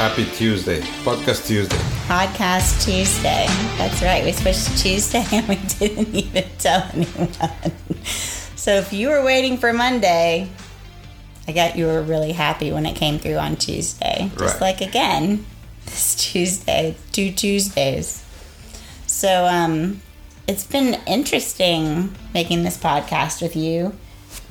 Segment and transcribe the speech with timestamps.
[0.00, 0.80] Happy Tuesday.
[1.04, 1.76] Podcast Tuesday.
[2.06, 3.44] Podcast Tuesday.
[3.76, 4.24] That's right.
[4.24, 7.28] We switched to Tuesday and we didn't even tell anyone.
[8.56, 10.48] So if you were waiting for Monday,
[11.46, 14.30] I got you were really happy when it came through on Tuesday.
[14.38, 14.60] Just Right.
[14.62, 15.44] like again,
[15.84, 18.24] this Tuesday, two Tuesdays.
[19.06, 20.00] So um
[20.48, 23.94] it's been interesting making this podcast with you.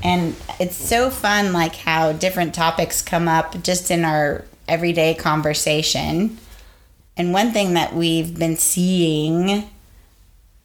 [0.04, 6.38] And it's so fun like how different topics come up just in our everyday conversation.
[7.18, 9.70] And one thing that we've been seeing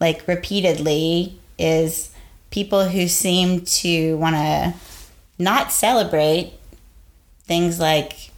[0.01, 2.11] like repeatedly is
[2.51, 4.75] people who seem to want to
[5.39, 6.53] not celebrate
[7.45, 8.31] things like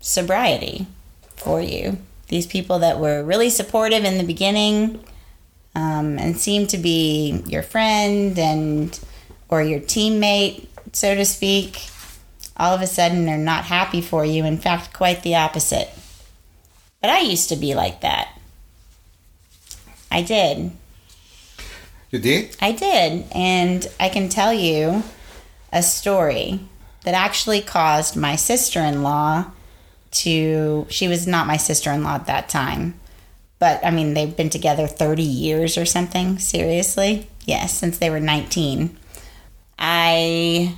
[0.00, 0.86] sobriety
[1.36, 1.98] for you.
[2.28, 5.02] These people that were really supportive in the beginning
[5.74, 8.98] um, and seem to be your friend and
[9.48, 11.88] or your teammate, so to speak,
[12.58, 14.44] all of a sudden they're not happy for you.
[14.44, 15.90] In fact, quite the opposite.
[17.00, 18.38] But I used to be like that.
[20.10, 20.72] I did.
[22.10, 22.56] You did?
[22.60, 23.26] I did.
[23.32, 25.02] And I can tell you
[25.72, 26.60] a story
[27.04, 29.50] that actually caused my sister in law
[30.10, 30.86] to.
[30.88, 32.98] She was not my sister in law at that time.
[33.58, 36.38] But I mean, they've been together 30 years or something.
[36.38, 37.28] Seriously?
[37.44, 38.96] Yes, since they were 19.
[39.78, 40.76] I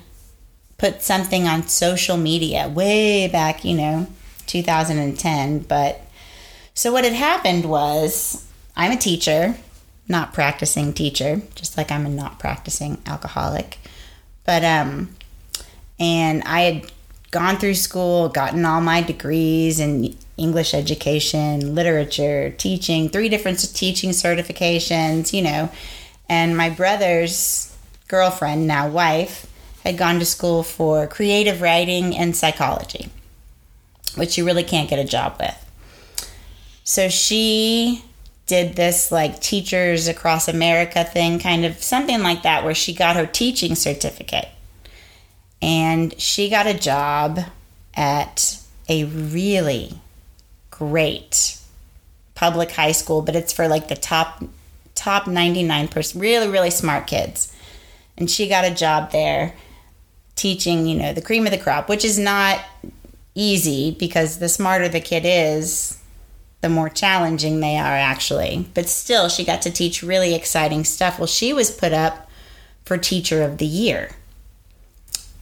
[0.80, 4.06] put something on social media way back, you know,
[4.46, 5.58] 2010.
[5.58, 6.00] But
[6.72, 9.56] so what had happened was I'm a teacher,
[10.08, 13.76] not practicing teacher, just like I'm a not practicing alcoholic.
[14.46, 15.14] But, um,
[15.98, 16.92] and I had
[17.30, 24.10] gone through school, gotten all my degrees in English education, literature, teaching, three different teaching
[24.10, 25.68] certifications, you know.
[26.26, 27.76] And my brother's
[28.08, 29.46] girlfriend, now wife,
[29.84, 33.08] had gone to school for creative writing and psychology,
[34.16, 35.66] which you really can't get a job with.
[36.84, 38.04] So she
[38.46, 43.16] did this like teachers across America thing, kind of something like that, where she got
[43.16, 44.48] her teaching certificate.
[45.62, 47.40] And she got a job
[47.94, 48.58] at
[48.88, 50.00] a really
[50.70, 51.58] great
[52.34, 54.42] public high school, but it's for like the top
[54.94, 57.54] top 99% really really smart kids.
[58.18, 59.54] And she got a job there
[60.40, 62.64] teaching, you know, the cream of the crop, which is not
[63.34, 65.98] easy because the smarter the kid is,
[66.62, 68.66] the more challenging they are actually.
[68.72, 71.18] But still, she got to teach really exciting stuff.
[71.18, 72.30] Well, she was put up
[72.84, 74.10] for Teacher of the Year.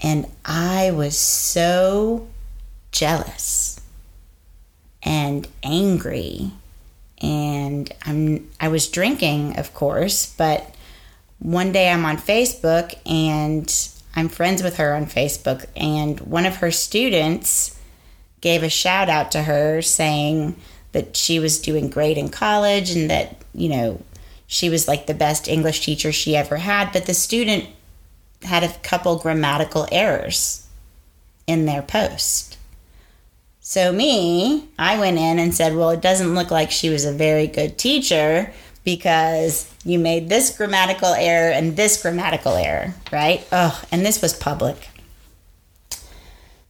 [0.01, 2.29] And I was so
[2.91, 3.81] jealous
[5.03, 6.51] and angry.
[7.21, 10.75] And I'm I was drinking, of course, but
[11.39, 13.69] one day I'm on Facebook and
[14.15, 17.79] I'm friends with her on Facebook and one of her students
[18.41, 20.57] gave a shout out to her saying
[20.93, 24.03] that she was doing great in college and that, you know,
[24.47, 27.67] she was like the best English teacher she ever had, but the student
[28.43, 30.67] had a couple grammatical errors
[31.47, 32.57] in their post.
[33.61, 37.13] So, me, I went in and said, Well, it doesn't look like she was a
[37.13, 38.51] very good teacher
[38.85, 43.47] because you made this grammatical error and this grammatical error, right?
[43.53, 44.89] Oh, and this was public.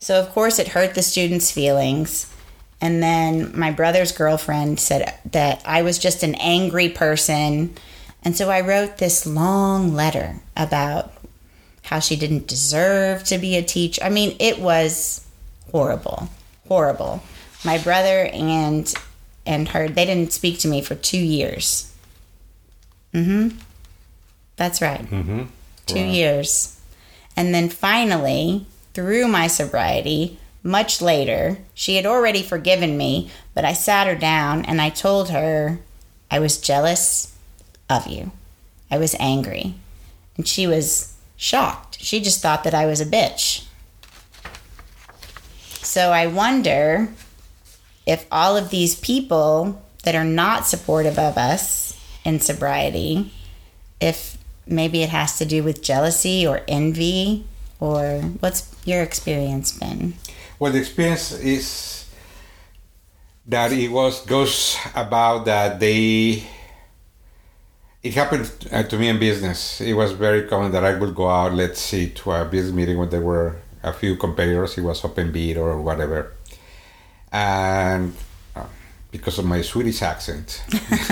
[0.00, 2.32] So, of course, it hurt the students' feelings.
[2.80, 7.74] And then my brother's girlfriend said that I was just an angry person.
[8.22, 11.12] And so I wrote this long letter about
[11.82, 14.02] how she didn't deserve to be a teacher.
[14.04, 15.26] I mean, it was
[15.72, 16.28] horrible,
[16.68, 17.22] horrible.
[17.64, 18.92] My brother and
[19.46, 21.87] and her they didn't speak to me for 2 years.
[23.14, 23.56] Mhm.
[24.56, 25.08] That's right.
[25.08, 25.44] Mm-hmm.
[25.86, 26.78] 2 years.
[27.36, 33.72] And then finally, through my sobriety, much later, she had already forgiven me, but I
[33.72, 35.78] sat her down and I told her
[36.30, 37.34] I was jealous
[37.88, 38.32] of you.
[38.90, 39.74] I was angry.
[40.36, 41.98] And she was shocked.
[42.00, 43.64] She just thought that I was a bitch.
[45.82, 47.08] So I wonder
[48.04, 51.87] if all of these people that are not supportive of us
[52.28, 53.32] in sobriety,
[54.00, 54.36] if
[54.66, 57.46] maybe it has to do with jealousy or envy,
[57.80, 60.14] or what's your experience been?
[60.58, 62.04] Well, the experience is
[63.46, 66.44] that it was goes about that they.
[68.02, 69.80] It happened uh, to me in business.
[69.80, 72.96] It was very common that I would go out, let's see, to a business meeting
[72.96, 74.78] when there were a few competitors.
[74.78, 76.32] It was open bid or whatever,
[77.32, 78.14] and
[79.10, 80.62] because of my Swedish accent,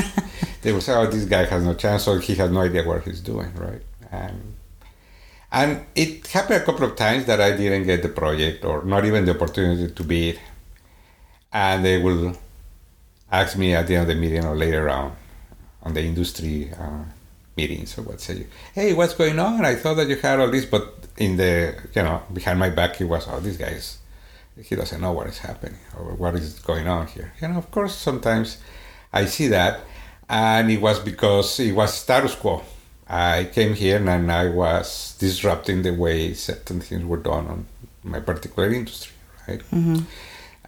[0.62, 3.02] they would say, "Oh, this guy has no chance," or he has no idea what
[3.04, 3.82] he's doing, right?
[4.10, 4.54] And
[5.52, 9.04] and it happened a couple of times that I didn't get the project or not
[9.04, 10.38] even the opportunity to bid.
[11.52, 12.36] and they will
[13.30, 15.16] ask me at the end of the meeting or later on
[15.82, 17.04] on the industry uh,
[17.56, 20.64] meetings or what say hey what's going on i thought that you had all this
[20.66, 23.98] but in the you know behind my back it was oh this guy's
[24.62, 27.32] he doesn't know what is happening or what is going on here.
[27.40, 28.58] You know of course sometimes
[29.12, 29.80] i see that
[30.28, 32.62] and it was because it was status quo.
[33.08, 37.66] I came here and i was disrupting the way certain things were done on
[38.02, 39.12] my particular industry
[39.48, 39.62] right?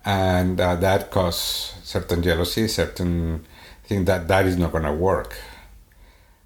[0.05, 3.45] And uh, that caused certain jealousy certain
[3.85, 5.37] thing that that is not going to work.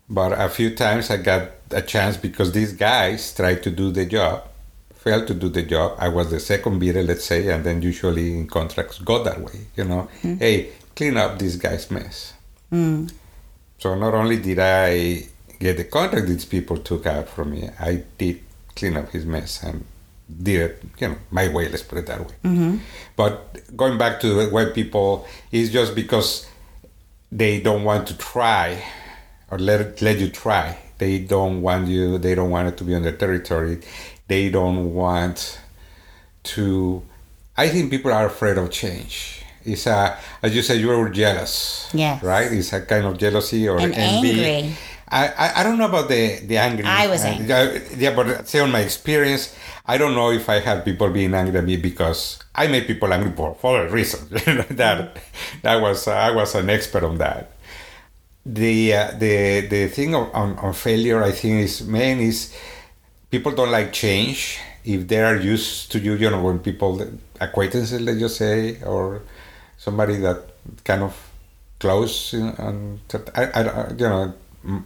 [0.09, 4.05] But a few times I got a chance because these guys tried to do the
[4.07, 4.49] job,
[5.03, 5.97] failed to do the job.
[5.99, 9.67] I was the second bidder, let's say, and then usually in contracts go that way.
[9.77, 10.39] You know, mm.
[10.39, 12.35] hey, clean up this guy's mess.
[12.73, 13.13] Mm.
[13.79, 15.25] So not only did I
[15.59, 18.41] get the contract these people took out from me, I did
[18.77, 19.85] clean up his mess and
[20.43, 21.69] did it, you know, my way.
[21.69, 22.35] Let's put it that way.
[22.45, 22.77] Mm-hmm.
[23.17, 26.47] But going back to white people is just because
[27.31, 28.83] they don't want to try
[29.51, 30.79] or let let you try.
[30.99, 32.19] They don't want you.
[32.19, 33.81] They don't want it to be on their territory.
[34.29, 35.61] They don't want
[36.55, 37.03] to.
[37.57, 39.45] I think people are afraid of change.
[39.65, 41.89] It's a, as you said, you were jealous.
[41.93, 42.23] Yes.
[42.23, 42.51] Right.
[42.51, 44.45] It's a kind of jealousy or And envy.
[44.45, 44.77] angry.
[45.09, 46.85] I, I, don't know about the the angry.
[46.87, 47.47] I was uh, angry.
[47.47, 49.55] yeah, Yeah, but say on my experience,
[49.85, 53.13] I don't know if I had people being angry at me because I made people
[53.13, 54.27] angry for for a reason.
[54.31, 55.19] that
[55.61, 57.53] that was I was an expert on that
[58.45, 62.55] the uh, the the thing of, on, on failure I think is main is
[63.33, 64.61] people don't like change.
[64.85, 66.93] If they are used to you you know when people
[67.41, 69.23] acquaintances let's just say or
[69.79, 70.39] somebody that
[70.85, 71.15] kind of
[71.81, 73.01] close you know, and
[73.35, 74.35] I, I you know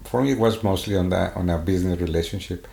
[0.05, 2.67] for me it was mostly on that on a business relationship.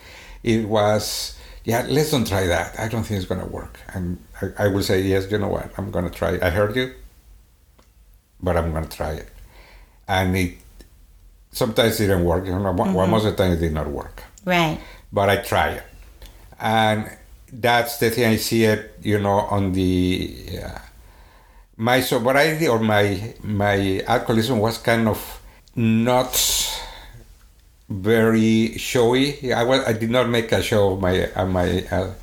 [0.44, 2.80] It was yeah let's don't try that.
[2.80, 3.80] I don't think it's gonna work.
[3.94, 5.72] And I, I will say yes you know what?
[5.78, 6.38] I'm gonna try.
[6.42, 6.94] I heard you
[8.42, 9.30] but I'm gonna try it.
[10.08, 10.58] And it
[11.52, 12.46] sometimes it didn't work.
[12.46, 14.24] You know, mm most of the time it did not work.
[14.46, 14.78] Right.
[15.14, 15.84] But I try it,
[16.60, 17.10] and
[17.52, 18.98] that's the thing I see it.
[19.02, 20.80] You know, on the uh,
[21.78, 25.40] my sobriety or my my alcoholism was kind of
[25.76, 26.34] not
[27.90, 29.54] very showy.
[29.54, 32.14] I was I did not make a show of my uh, my uh,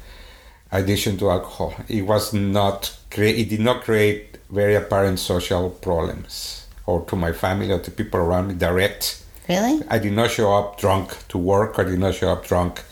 [0.72, 1.74] addiction to alcohol.
[1.88, 2.96] It was not.
[3.16, 8.20] It did not create very apparent social problems or to my family or to people
[8.20, 9.19] around me direct.
[9.50, 9.82] Really?
[9.88, 11.80] I did not show up drunk to work.
[11.80, 12.84] I did not show up drunk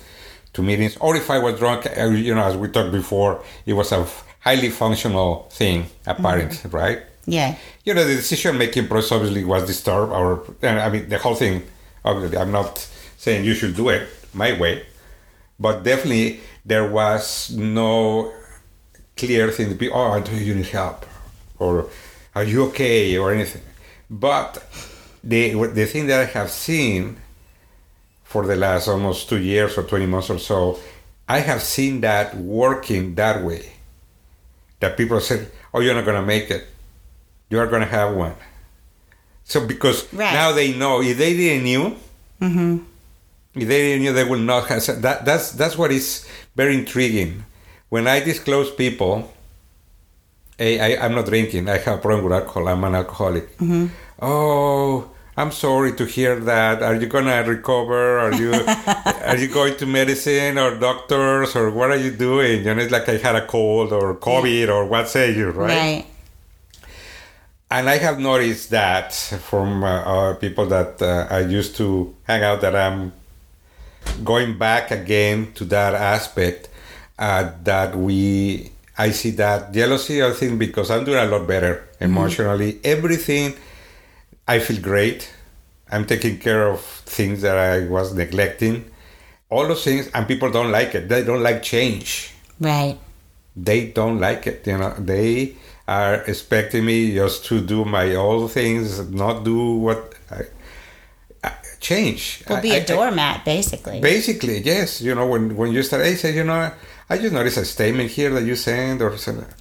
[0.55, 0.97] to meetings.
[0.97, 4.05] Or if I was drunk, you know, as we talked before, it was a
[4.41, 6.73] highly functional thing, apparent, mm.
[6.73, 7.03] right?
[7.27, 7.55] Yeah.
[7.85, 11.63] You know, the decision making process obviously was disturbed, or I mean, the whole thing.
[12.05, 12.79] Obviously, I'm not
[13.19, 14.85] saying you should do it my way,
[15.61, 18.33] but definitely there was no
[19.17, 19.91] clear thing to be.
[19.91, 21.07] Oh, I do you need help,
[21.59, 21.89] or
[22.35, 23.63] are you okay, or anything.
[24.11, 24.65] But
[25.25, 27.17] the the thing that I have seen
[28.25, 30.79] for the last almost two years or 20 months or so,
[31.29, 33.73] I have seen that working that way.
[34.81, 36.67] That people said, "Oh, you're not gonna make it.
[37.51, 38.35] You are gonna have one."
[39.45, 40.33] So because Right.
[40.33, 41.97] now they know if they didn't knew,
[42.41, 42.79] mm-hmm.
[43.55, 45.25] if they didn't knew, they would not have said that.
[45.25, 47.45] That's that's what is very intriguing.
[47.89, 49.33] When I disclose people,
[50.59, 51.69] hey, I, I'm not drinking.
[51.69, 52.69] I have a problem with alcohol.
[52.69, 53.49] I'm an alcoholic.
[54.21, 56.83] Oh, I'm sorry to hear that.
[56.83, 58.19] Are you gonna recover?
[58.19, 58.53] Are you
[59.25, 62.65] are you going to medicine or doctors or what are you doing?
[62.65, 65.69] You know, it's like I had a cold or COVID or what say you, right?
[65.69, 66.07] Right.
[67.71, 72.43] And I have noticed that from uh, uh, people that uh, I used to hang
[72.43, 73.13] out that I'm
[74.25, 76.69] going back again to that aspect
[77.19, 81.75] uh, that we I see that jealousy I think because I'm doing a lot better
[81.77, 82.05] mm-hmm.
[82.05, 82.81] emotionally.
[82.85, 83.55] Everything
[84.47, 85.33] I feel great.
[85.91, 88.91] I'm taking care of things that I was neglecting.
[89.49, 91.09] All those things and people don't like it.
[91.09, 92.35] They don't like change.
[92.61, 92.99] Right.
[93.57, 94.95] they don't like it you know.
[94.99, 95.55] They
[95.87, 100.43] are expecting me just to do my old things not do what I,
[101.43, 102.43] I change.
[102.49, 104.01] We'll be I- a doormat, basically.
[104.01, 105.01] basically yes.
[105.01, 106.71] You know when when you start I say you know
[107.11, 109.17] I just noticed a statement here that you sent or.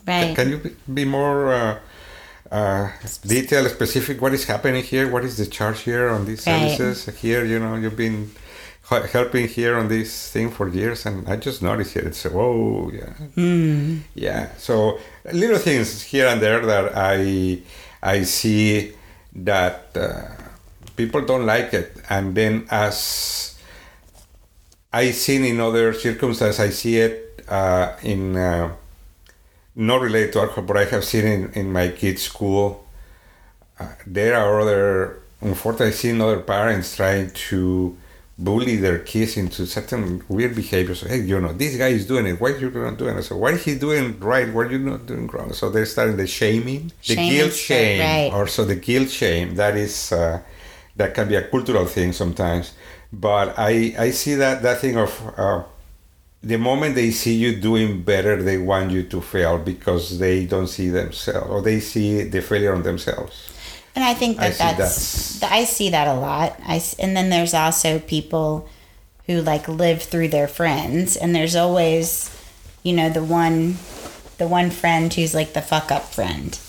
[0.07, 0.35] Right.
[0.35, 1.79] can you be- be more uh,
[2.51, 2.91] uh,
[3.25, 6.77] detailed specific what is happening here what is the charge here on these Right.
[6.77, 8.31] services here you know you've been
[9.11, 13.13] helping here on this thing for years and I just noticed it it's whoa yeah
[13.35, 13.97] Hmm.
[14.15, 14.97] yeah so
[15.33, 17.59] little things here and there that I
[18.01, 18.93] I see
[19.35, 20.21] that uh,
[20.95, 23.56] people don't like it and then as
[24.97, 27.13] I seen in other circumstances I see it
[27.47, 28.73] uh, in uh,
[29.75, 32.65] not related to alcohol, but I have seen in, in my kids' school,
[33.79, 37.95] uh, there are other, unfortunately, I've seen other parents trying to
[38.39, 41.01] bully their kids into certain weird behaviors.
[41.01, 42.41] Hey, you know, this guy is doing it.
[42.41, 43.23] Why are you not doing it?
[43.23, 44.51] So why is he doing right?
[44.51, 45.53] Why are you not doing wrong?
[45.53, 48.31] So they're starting the shaming, the Shaming guilt shame, right.
[48.33, 49.55] or so the guilt shame.
[49.61, 50.41] That is uh,
[50.95, 52.73] that can be a cultural thing sometimes.
[53.11, 55.11] But I I see that that thing of.
[55.37, 55.63] Uh,
[56.43, 60.67] the moment they see you doing better, they want you to fail because they don't
[60.67, 63.51] see themselves or they see the failure on themselves.
[63.95, 66.55] And I think that see that's, I see that a lot.
[66.63, 68.69] I and then there's also people
[69.25, 72.29] who like live through their friends, and there's always,
[72.83, 73.77] you know, the one,
[74.37, 76.59] the one friend who's like the fuck up friend.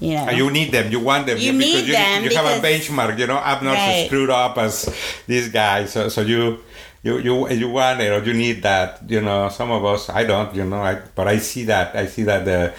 [0.00, 2.34] You know, And you need them, you want them, You because need you, them you
[2.36, 3.18] have a benchmark.
[3.18, 4.02] You know, I'm not Right.
[4.02, 4.88] so screwed up as
[5.26, 6.58] this guy, so so you.
[7.02, 9.00] You, you you want it or you need that.
[9.08, 11.96] You know some of us I don't you know I but I see that.
[11.96, 12.74] I see that the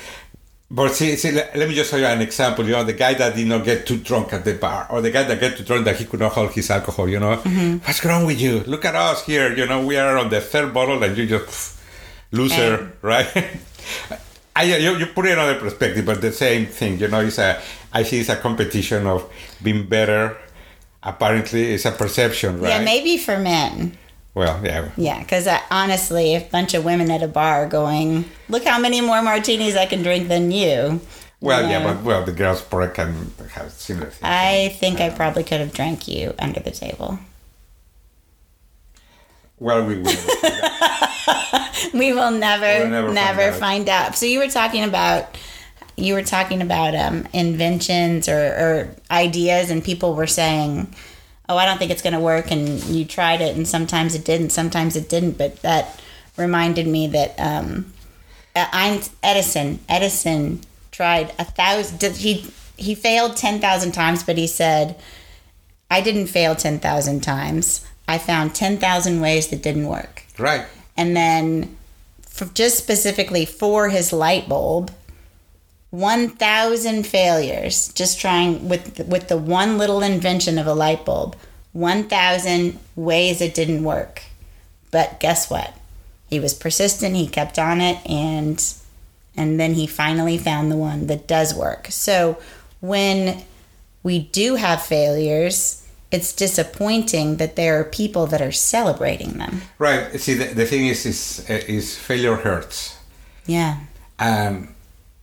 [0.70, 3.36] but see, see let, me just show you an example you know the guy that
[3.36, 5.86] did not get too drunk at the bar or the guy that get too drunk
[5.86, 7.36] that he could not hold his alcohol you know.
[7.38, 7.78] Mm-hmm.
[7.80, 8.60] what's wrong with you?
[8.68, 9.84] Look at us here you know.
[9.84, 11.82] We are on the third bottle and you just pff,
[12.32, 13.28] loser right
[14.62, 17.38] I, you, you put it in another perspective, but the same thing, you know, it's
[17.38, 17.62] a,
[17.94, 19.30] I see it's a competition of
[19.64, 20.38] being better.
[21.04, 22.70] Apparently, it's a perception, right?
[22.70, 23.98] yeah, maybe for men.
[24.34, 24.90] Well, yeah.
[24.96, 29.02] Yeah, because uh, honestly, a bunch of women at a bar going, "Look how many
[29.02, 31.02] more martinis I can drink than you."
[31.42, 31.94] Well, yeah, Yeah.
[31.94, 34.22] but well, the girls probably can have similar things.
[34.24, 37.20] I think I probably could have drank you under the table.
[39.60, 40.12] well, we will.
[41.94, 44.08] We will never, never never, find find, out.
[44.10, 44.16] out.
[44.16, 45.38] So you were talking about,
[45.98, 50.94] you were talking about um, inventions or, or ideas, and people were saying,
[51.50, 54.24] "Oh, I don't think it's going to work," and you tried it, and sometimes it
[54.24, 55.38] didn't, sometimes it didn't.
[55.38, 56.00] But that
[56.38, 57.92] reminded me that um,
[58.56, 60.62] Edison, Edison
[60.92, 62.16] tried a thousand.
[62.18, 64.98] He he failed ten thousand times, but he said,
[65.90, 67.86] "I didn't fail ten thousand times.
[68.08, 70.66] I found ten thousand ways that didn't work." right.
[70.98, 71.78] And then
[72.54, 74.92] just specifically for his light bulb
[75.92, 81.36] 1000 failures just trying with with the one little invention of a light bulb
[81.74, 84.24] 1000 ways it didn't work.
[84.92, 85.74] But guess what?
[86.30, 88.64] He was persistent he kept on it and
[89.36, 91.88] and then he finally found the one that does work.
[91.90, 92.38] So
[92.82, 93.44] when
[94.04, 95.81] we do have failures
[96.12, 100.20] it's disappointing that there are people that are celebrating them Right.
[100.20, 102.98] See, the, the thing is, is, uh, is failure hurts.
[103.46, 103.78] yeah
[104.20, 104.74] And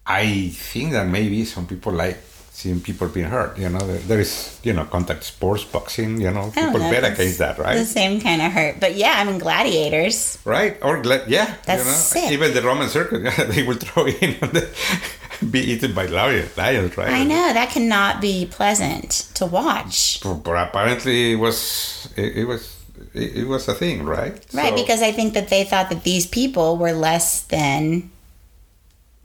[0.07, 2.18] I think that maybe some people like
[2.59, 3.57] seeing people being hurt.
[3.57, 7.04] You know, there, there is, you know, contact sports, boxing, you know, people know, bet
[7.04, 7.76] against that, right?
[7.76, 8.80] The same kind of hurt.
[8.80, 10.38] But yeah, I mean, gladiators.
[10.45, 10.76] Right?
[10.83, 12.33] Or gla- yeah, That's you know, sick.
[12.33, 14.66] even the Roman circus, they will throw in the,
[15.50, 17.11] be eaten by lions, lions, right?
[17.11, 20.21] I know that cannot be pleasant to watch.
[20.23, 22.76] But, apparently, it was it, it was
[23.14, 24.33] it, it was a thing, right?
[24.52, 28.11] Right, So- because I think that they thought that these people were less than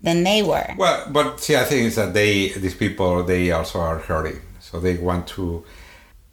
[0.01, 0.67] than they were.
[0.77, 4.79] well, but see, I think is that they these people they also are hurting, so
[4.79, 5.63] they want to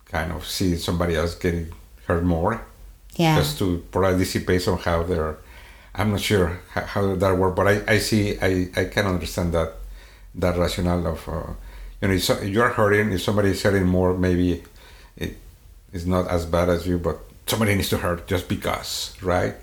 [0.06, 1.72] kind of see somebody else getting
[2.06, 2.60] hurt more,
[3.14, 3.36] Yeah.
[3.38, 5.04] just to participate somehow.
[5.04, 5.36] They're
[5.94, 9.52] I'm not sure how, how that works, but I, I see I, I can understand
[9.54, 9.72] that
[10.34, 11.42] that rationale of uh,
[12.00, 14.62] you know if so- you're hurting if somebody is hurting more maybe
[15.16, 15.36] it
[15.92, 19.54] is not as bad as you but somebody needs to hurt just because right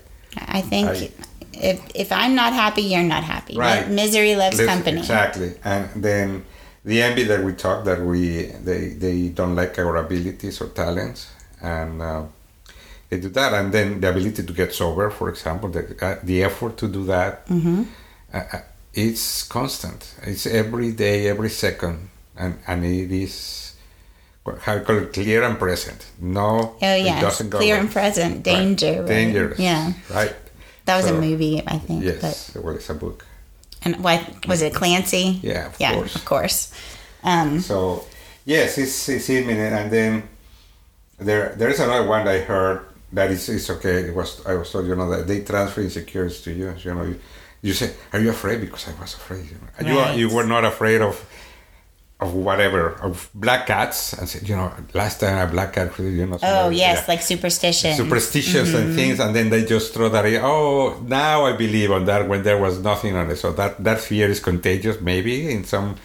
[0.46, 1.10] I think I-
[1.54, 3.56] if if I'm not happy, you're not happy.
[3.56, 3.88] Right.
[3.90, 4.98] Misery loves Lives- company.
[5.00, 6.44] exactly and then
[6.84, 11.32] the envy that we talk that we they they don't like our abilities or talents
[11.62, 12.22] and uh,
[13.08, 16.42] they do that and then the ability to get sober for example the, uh, the
[16.44, 17.82] effort to do that Mm-hmm.
[18.34, 18.60] uh, uh,
[18.94, 23.74] it's constant it's every day every second and and it is
[24.64, 29.00] how you call it clear and present no Oh it doesn't clear and present, danger.
[29.00, 29.06] right.
[29.06, 30.34] dangerous Yeah, right
[30.86, 32.02] that was So- a movie, I think.
[32.04, 33.24] yes well it's a book
[33.84, 34.74] and what was it?
[34.74, 35.38] Clancy.
[35.42, 36.72] yeah of yeah, course of course.
[37.22, 38.04] Um, So
[38.44, 40.22] yes, it's, it's imminent, and then
[41.18, 44.08] there there is another one I heard that is it's okay.
[44.08, 46.74] It was I was told you know that they transfer insecurities to you.
[46.78, 47.20] You know, you,
[47.62, 49.46] you say, "Are you afraid?" Because I was afraid.
[49.46, 51.24] You know, And you you were not afraid of
[52.20, 54.12] of whatever of black cats.
[54.12, 56.38] And said, you know, last time a black cat, you know.
[56.42, 57.94] oh yes, yeah like superstition.
[57.94, 58.96] superstitious and mm-hmm.
[58.96, 60.26] things, and then they just throw that.
[60.26, 60.40] In.
[60.42, 63.36] Oh, now I believe on that when there was nothing on it.
[63.36, 65.00] So that that fear is contagious.
[65.00, 65.96] Maybe in some,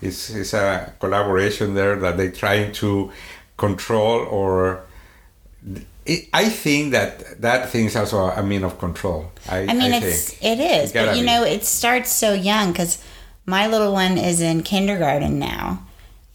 [0.00, 3.10] it's it's a collaboration there that they trying to
[3.56, 4.84] control or
[6.06, 9.30] it, I think that that thing is also a mean of control.
[9.48, 10.58] I, I mean, I it's think.
[10.58, 11.26] it is, It but you be.
[11.26, 13.02] know, it starts so young because
[13.44, 15.82] my little one is in kindergarten now,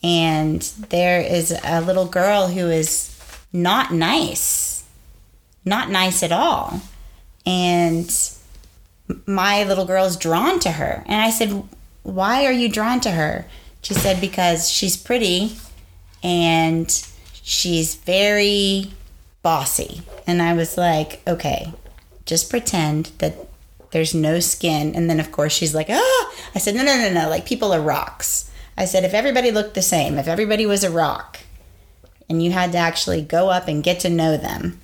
[0.03, 3.09] and there is a little girl who is
[3.53, 4.83] not nice,
[5.65, 6.81] not nice at all,
[7.45, 8.09] and
[9.25, 11.63] my little girl's drawn to her, and I said,
[12.03, 13.45] "Why are you drawn to her?"
[13.81, 15.57] She said, "Because she's pretty,
[16.23, 16.89] and
[17.43, 18.93] she's very
[19.41, 21.73] bossy." And I was like, "Okay."
[22.25, 23.35] just pretend that
[23.91, 27.11] there's no skin and then of course she's like ah i said no no no
[27.11, 30.83] no like people are rocks i said if everybody looked the same if everybody was
[30.83, 31.39] a rock
[32.29, 34.79] and you had to actually go up and get to know them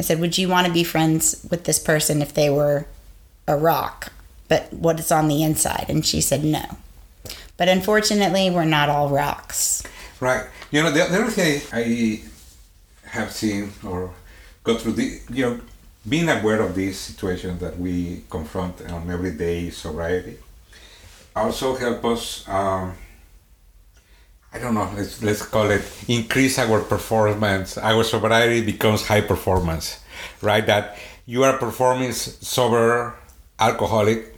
[0.00, 2.86] i said would you want to be friends with this person if they were
[3.46, 4.12] a rock
[4.48, 6.78] but what is on the inside and she said no
[7.58, 9.82] but unfortunately we're not all rocks
[10.20, 10.46] Right.
[10.72, 12.22] You know, the, the other thing I
[13.10, 14.12] have seen or
[14.64, 15.60] go through the, you know,
[16.08, 20.38] being aware of these situations that we confront on everyday sobriety
[21.38, 22.94] also help us, um,
[24.52, 27.78] I don't know, let's, let's call it increase our performance.
[27.78, 30.00] Our sobriety becomes high performance,
[30.42, 30.64] right?
[30.66, 30.96] That
[31.26, 33.14] you are performing sober
[33.58, 34.34] alcoholic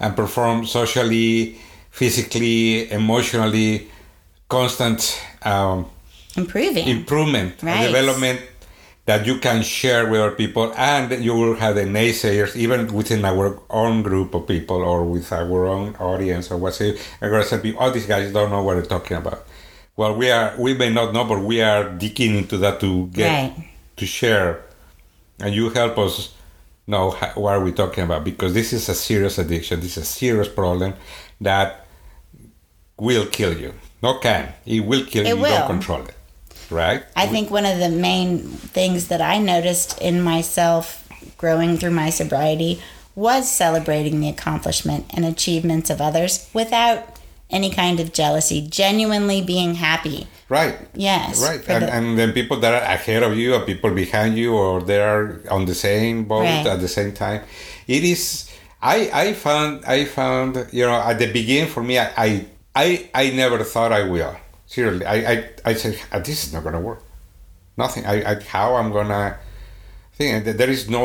[0.00, 1.58] and perform socially,
[1.90, 3.88] physically, emotionally,
[4.48, 5.86] constant um,
[6.36, 7.86] improving improvement, Right.
[7.86, 8.40] development
[9.06, 13.24] that you can share with other people, and you will have the naysayers even within
[13.24, 16.98] our own group of people or with our own audience or what's it.
[17.20, 19.46] I'm gonna say, "Oh, these guys don't know what they're talking about."
[19.96, 20.54] Well, we are.
[20.58, 23.54] We may not know, but we are digging into that to get Right.
[23.96, 24.60] to share,
[25.40, 26.30] and you help us
[26.86, 29.80] know how, what are we talking about because this is a serious addiction.
[29.80, 30.94] This is a serious problem
[31.40, 31.86] that
[32.98, 33.72] will kill you.
[34.02, 34.52] Not can.
[34.66, 35.36] It will kill It you.
[35.36, 36.14] You don't control it.
[36.70, 37.02] Right?
[37.16, 41.06] I think one of the main things that I noticed in myself
[41.36, 42.80] growing through my sobriety
[43.14, 47.16] was celebrating the accomplishment and achievements of others without
[47.50, 50.26] any kind of jealousy, genuinely being happy.
[50.48, 50.76] Right.
[50.94, 51.42] Yes.
[51.42, 51.60] Right.
[51.68, 54.80] And, the- and then people that are ahead of you or people behind you or
[54.80, 56.66] they are on the same boat Right.
[56.66, 57.42] at the same time.
[57.88, 58.48] It is
[58.82, 63.10] I I found I found you know at the beginning for me I I I,
[63.14, 64.36] I never thought I will.
[64.70, 65.04] Seriously.
[65.14, 65.34] I I,
[65.70, 67.02] I said "Ah, this is not gonna work.
[67.76, 68.06] Nothing.
[68.06, 69.36] I, I how I'm gonna
[70.14, 70.30] thing.
[70.34, 71.02] And There is no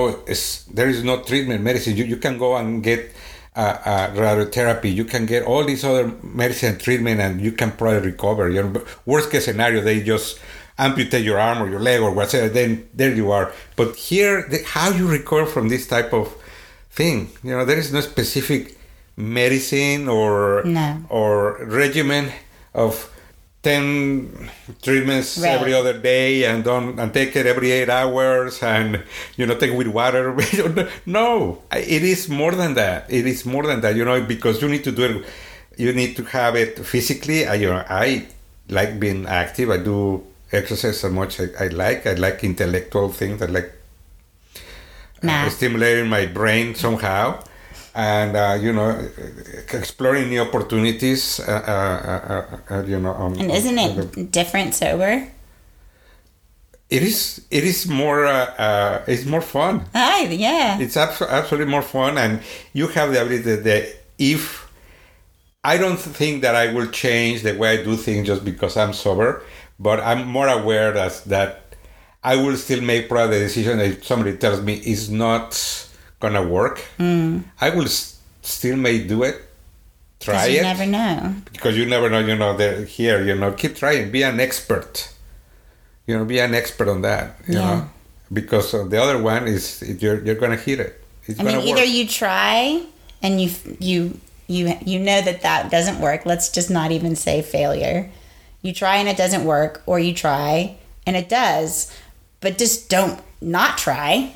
[0.77, 1.97] there is no treatment medicine.
[1.99, 3.01] You, you can go and get
[3.55, 4.93] uh, uh, radiotherapy.
[4.93, 8.49] You can get all these other medicine treatment, and you can probably recover.
[8.49, 10.37] You know, but worst case scenario, they just
[10.77, 12.49] amputate your arm or your leg or whatever.
[12.49, 13.51] Then there you are.
[13.79, 16.25] But here, the, how you recover from this type of
[16.91, 17.17] thing?
[17.43, 18.77] You know, there is no specific
[19.17, 21.01] medicine or No.
[21.09, 22.31] or regimen
[22.73, 23.09] of
[23.65, 24.49] 10
[24.85, 25.57] treatments Right.
[25.57, 28.89] every other day and don't and take it every eight hours and
[29.37, 30.23] you know take it with water.
[31.19, 31.27] No
[31.73, 32.99] it is more than that.
[33.19, 35.15] It is more than that you know because you need to do it.
[35.83, 37.39] You need to have it physically.
[37.51, 38.07] I, you know i
[38.69, 39.67] like being active.
[39.77, 39.97] I do
[40.59, 41.33] exercise as much.
[41.43, 43.41] I, I like i like intellectual things.
[43.41, 43.69] I like
[45.23, 45.53] Math.
[45.57, 47.25] stimulating my brain somehow
[47.95, 48.89] and uh, you know
[49.73, 52.33] exploring new opportunities uh, uh,
[52.69, 55.27] uh, uh, you know on, and isn't on the- it different sober?
[56.89, 60.77] it is it is more uh, uh, it's more fun Hi, yeah.
[60.79, 62.41] it's abso- absolutely more fun and
[62.73, 63.83] you have the ability that
[64.19, 64.69] if
[65.63, 68.93] i don't think that i will change the way i do things just because i'm
[68.93, 69.41] sober
[69.79, 71.75] but i'm more aware that that
[72.23, 75.49] i will still make probably the decision that if somebody tells me it's not
[76.19, 79.41] gonna work i will s- still may do it
[80.19, 81.35] Try you it never know.
[81.53, 85.09] because you never know you know they're here you know keep trying be an expert
[86.07, 87.59] you know be an expert on that you Yeah.
[87.61, 87.89] know
[88.33, 91.69] because uh, the other one is you're, you're gonna hit it it's I gonna mean,
[91.69, 92.81] work either you try
[93.21, 93.49] and you
[93.79, 96.25] you you you know that that doesn't work.
[96.25, 98.09] Let's just not even say failure.
[98.61, 100.75] You try and it doesn't work, or you try
[101.07, 101.91] and it does,
[102.41, 104.33] but just don't not try.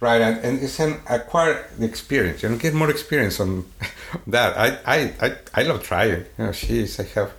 [0.00, 3.64] Right and, and it's an acquire the experience you know get more experience on
[4.26, 7.32] that I, I i i love trying you know she's i have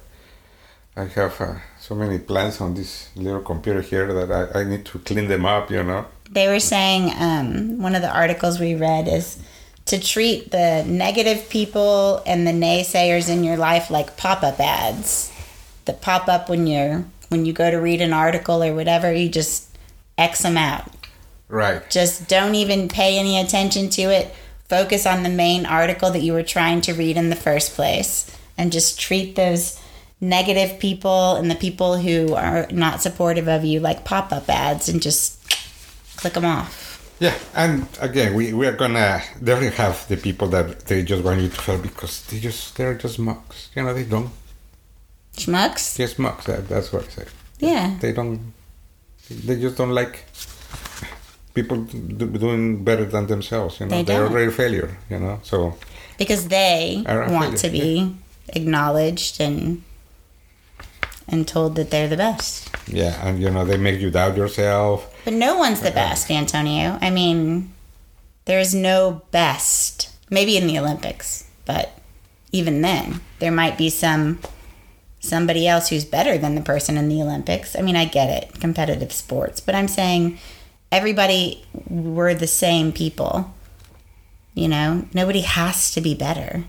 [0.95, 4.85] i have uh, so many plans on this little computer here that I, I need
[4.85, 8.75] to clean them up you know They were saying um, one of the articles we
[8.75, 9.39] read is
[9.89, 15.33] to treat the negative people and the naysayers in your life like pop-up ads
[15.85, 19.11] that pop up when you're when you go to read an article or whatever.
[19.11, 19.75] You just
[20.17, 20.85] X them out.
[21.49, 24.33] Right Just don't even pay any attention to it.
[24.69, 28.29] Focus on the main article that you were trying to read in the first place
[28.57, 29.79] and just treat those
[30.21, 34.88] negative people and the people who are not supportive of you like pop up ads
[34.88, 35.38] and just
[36.17, 36.88] click them off.
[37.19, 41.41] Yeah, and again, we, we are gonna definitely have the people that they just want
[41.41, 43.69] you to fail because they just they're just mucks.
[43.75, 44.29] You know, they don't
[45.35, 45.97] Schmucks?
[45.97, 46.45] just mucks.
[46.45, 47.25] That, that's what I say.
[47.59, 47.97] Yeah.
[47.99, 48.53] They don't.
[49.29, 50.25] They just don't like
[51.59, 51.77] people
[52.19, 53.79] do, doing better than themselves.
[53.79, 54.31] You know, They they are don't.
[54.33, 54.89] already failure.
[55.11, 55.57] You know, so
[56.17, 57.03] Because they
[57.35, 58.15] want to be
[58.59, 59.59] acknowledged and
[61.31, 62.69] and told that they're the best.
[62.87, 64.97] yeah, and you know they make you doubt yourself.
[65.25, 66.09] But no one's the uh-huh.
[66.09, 66.97] best, Antonio.
[67.01, 67.71] I mean,
[68.45, 70.09] there's no best.
[70.31, 71.85] Maybe in the Olympics, but
[72.51, 74.39] even then, there might be some
[75.19, 77.75] somebody else who's better than the person in the Olympics.
[77.75, 80.37] I mean, I get it, competitive sports, but I'm saying
[80.91, 83.54] everybody we're the same people.
[84.54, 86.65] You know, nobody has to be better.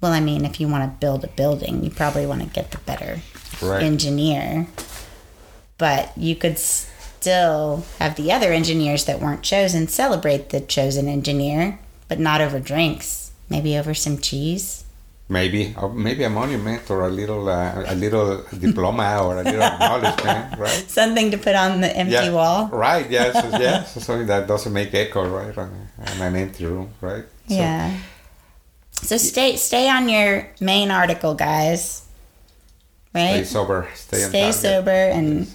[0.00, 2.70] Well, I mean, if you want to build a building, you probably want to get
[2.70, 3.20] the better
[3.60, 3.82] Right.
[3.82, 4.66] engineer.
[5.78, 11.78] But you could still have the other engineers that weren't chosen celebrate the chosen engineer,
[12.08, 13.30] but not over drinks.
[13.48, 14.84] Maybe over some cheese.
[15.28, 19.62] Maybe, or maybe a monument or a little, uh, a little diploma or a little
[19.62, 20.84] acknowledgement, right?
[20.90, 22.66] Something to put on the empty wall.
[22.68, 23.08] Right.
[23.08, 23.32] Yes.
[23.58, 23.94] yes.
[24.04, 25.56] So that doesn't make echo, right?
[25.56, 27.24] On, on an empty room, right?
[27.48, 27.96] So, Yeah.
[29.02, 32.02] So stay stay on your main article, guys.
[33.10, 33.46] Stay Right?
[33.46, 33.88] sober.
[33.94, 34.60] Stay, on Stay target.
[34.60, 35.46] sober and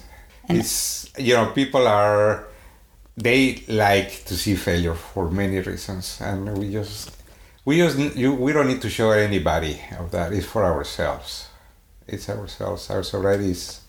[0.48, 2.44] and It's you know people are
[3.16, 7.10] they like to see failure for many reasons, and we just
[7.64, 10.32] we just you we don't need to show anybody of that.
[10.32, 11.48] It's for ourselves.
[12.06, 12.90] It's ourselves.
[12.90, 13.80] Our sobriety is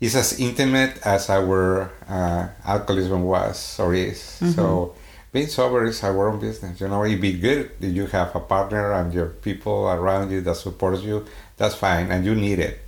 [0.00, 4.20] is as intimate as our uh, alcoholism was or is.
[4.54, 4.94] So
[5.32, 6.80] being sober is our own business.
[6.80, 10.40] You know, it'd be good if you have a partner and your people around you
[10.42, 11.24] that supports you.
[11.56, 12.80] That's fine, and you need it.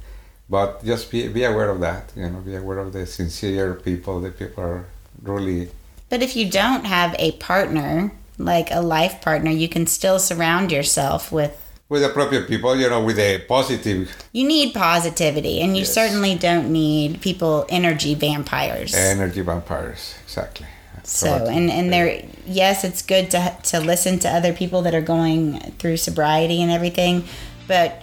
[0.50, 2.12] But just be, be aware of that.
[2.16, 4.20] You know, be aware of the sincere people.
[4.20, 4.86] The people are
[5.22, 5.68] really
[6.08, 10.72] But if you don't have a partner, like a life partner, you can still surround
[10.72, 12.76] yourself with with appropriate people.
[12.76, 15.92] You know, with a positive you need positivity and you Yes.
[15.92, 18.94] certainly don't need people energy vampires.
[18.94, 20.14] energy vampires.
[20.24, 20.66] Exactly.
[20.94, 24.94] That's so and and there yes, it's good to to listen to other people that
[24.94, 27.24] are going through sobriety and everything,
[27.66, 28.02] but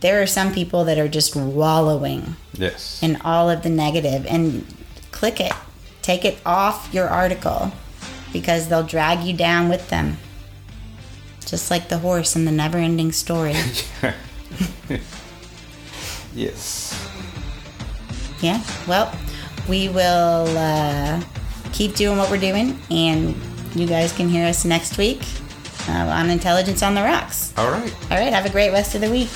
[0.00, 3.00] there are some people that are just wallowing yes.
[3.02, 4.66] in all of the negative and
[5.12, 5.52] click it.
[6.02, 7.70] Take it off your article
[8.32, 10.18] because they'll drag you down with them.
[11.44, 13.54] Just like the horse in the never ending story.
[16.34, 16.98] yes.
[18.40, 18.62] yeah.
[18.88, 19.14] Well,
[19.68, 21.22] we will uh,
[21.72, 23.36] keep doing what we're doing, and
[23.74, 25.22] you guys can hear us next week
[25.88, 27.52] uh, on Intelligence on the Rocks.
[27.56, 27.94] All right.
[28.10, 28.32] All right.
[28.32, 29.30] Have a great rest of the week.